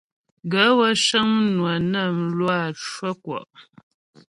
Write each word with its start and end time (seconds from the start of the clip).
Gaə̂ 0.51 0.71
wə́ 0.77 0.91
cə́ŋ 1.05 1.27
mnwə̀ 1.45 1.75
nə 1.91 2.01
mlwǎ 2.19 2.57
cwə́ 2.91 3.11
ŋkwɔ́'. 3.17 3.45